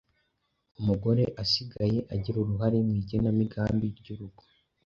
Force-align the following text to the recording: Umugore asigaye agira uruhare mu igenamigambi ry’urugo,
Umugore 0.79 1.23
asigaye 1.43 1.97
agira 2.13 2.35
uruhare 2.39 2.77
mu 2.87 2.93
igenamigambi 3.01 3.87
ry’urugo, 3.99 4.43